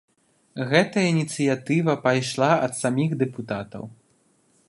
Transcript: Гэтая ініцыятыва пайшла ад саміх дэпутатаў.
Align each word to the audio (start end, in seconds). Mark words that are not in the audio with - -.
Гэтая 0.69 1.03
ініцыятыва 1.15 1.93
пайшла 2.07 2.49
ад 2.69 2.73
саміх 2.81 3.11
дэпутатаў. 3.23 3.83